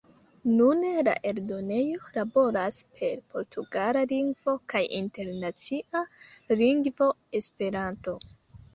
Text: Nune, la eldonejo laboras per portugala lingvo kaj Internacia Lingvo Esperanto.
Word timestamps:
Nune, 0.51 0.93
la 1.07 1.11
eldonejo 1.31 2.09
laboras 2.15 2.79
per 2.97 3.21
portugala 3.35 4.03
lingvo 4.15 4.57
kaj 4.75 4.85
Internacia 5.03 6.05
Lingvo 6.67 7.15
Esperanto. 7.45 8.21